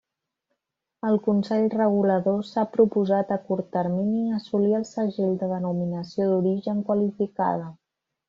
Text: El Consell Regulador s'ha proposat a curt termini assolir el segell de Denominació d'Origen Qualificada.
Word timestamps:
El 1.09 1.17
Consell 1.25 1.65
Regulador 1.73 2.39
s'ha 2.51 2.63
proposat 2.77 3.33
a 3.35 3.37
curt 3.51 3.69
termini 3.77 4.23
assolir 4.39 4.73
el 4.79 4.87
segell 4.95 5.37
de 5.45 5.51
Denominació 5.53 6.29
d'Origen 6.33 6.81
Qualificada. 6.91 7.69